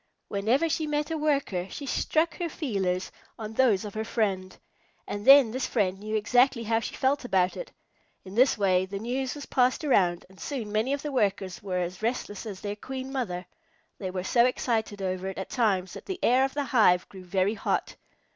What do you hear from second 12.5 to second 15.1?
their Queen Mother. They were so excited